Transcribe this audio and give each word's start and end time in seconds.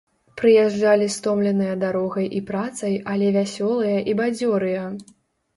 Прыязджалі 0.39 1.07
стомленыя 1.15 1.75
дарогай 1.83 2.27
і 2.39 2.43
працай, 2.49 2.97
але 3.13 3.27
вясёлыя 3.39 3.97
і 4.11 4.17
бадзёрыя. 4.23 4.83